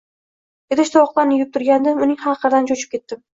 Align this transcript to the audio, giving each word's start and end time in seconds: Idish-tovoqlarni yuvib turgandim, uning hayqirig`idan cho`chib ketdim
Idish-tovoqlarni 0.75 1.37
yuvib 1.37 1.51
turgandim, 1.59 2.01
uning 2.07 2.19
hayqirig`idan 2.25 2.71
cho`chib 2.73 2.97
ketdim 2.97 3.23